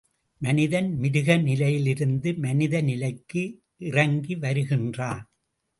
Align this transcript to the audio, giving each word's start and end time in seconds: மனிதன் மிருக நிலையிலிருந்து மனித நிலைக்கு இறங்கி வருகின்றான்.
மனிதன் 0.41 0.87
மிருக 0.95 1.37
நிலையிலிருந்து 1.37 2.33
மனித 2.37 2.81
நிலைக்கு 2.81 3.43
இறங்கி 3.77 4.35
வருகின்றான். 4.35 5.23